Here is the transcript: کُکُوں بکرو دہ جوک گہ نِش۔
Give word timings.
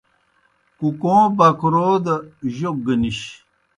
کُکُوں 0.79 1.23
بکرو 1.37 1.89
دہ 2.05 2.15
جوک 2.55 2.77
گہ 2.85 2.95
نِش۔ 3.01 3.19